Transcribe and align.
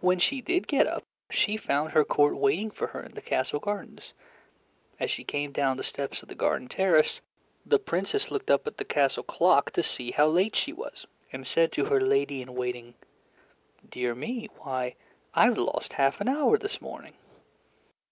When 0.00 0.18
she 0.18 0.40
did 0.40 0.66
get 0.66 0.88
up, 0.88 1.04
she 1.30 1.56
found 1.56 1.92
her 1.92 2.02
court 2.04 2.36
waiting 2.36 2.72
for 2.72 2.88
her 2.88 3.04
in 3.04 3.12
the 3.12 3.20
castle 3.22 3.60
gardens. 3.60 4.14
As 4.98 5.12
she 5.12 5.22
came 5.22 5.52
down 5.52 5.76
the 5.76 5.84
steps 5.84 6.24
of 6.24 6.28
the 6.28 6.34
garden 6.34 6.66
terrace, 6.66 7.20
the 7.64 7.78
Princess 7.78 8.32
looked 8.32 8.50
up 8.50 8.66
at 8.66 8.78
the 8.78 8.84
castle 8.84 9.22
clock 9.22 9.70
to 9.74 9.84
see 9.84 10.10
how 10.10 10.26
late 10.26 10.56
she 10.56 10.72
was, 10.72 11.06
and 11.32 11.46
said 11.46 11.70
to 11.70 11.84
her 11.84 12.00
lady 12.00 12.42
in 12.42 12.56
waiting, 12.56 12.94
"Dear 13.88 14.16
me 14.16 14.48
why, 14.58 14.96
I've 15.34 15.56
lost 15.56 15.92
half 15.92 16.20
an 16.20 16.28
hour 16.28 16.58
this 16.58 16.80
morning!" 16.80 17.14